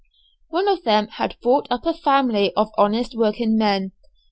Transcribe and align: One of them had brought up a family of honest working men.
One 0.49 0.67
of 0.67 0.81
them 0.83 1.09
had 1.09 1.37
brought 1.43 1.67
up 1.69 1.85
a 1.85 1.93
family 1.93 2.51
of 2.55 2.71
honest 2.75 3.13
working 3.15 3.55
men. 3.55 3.91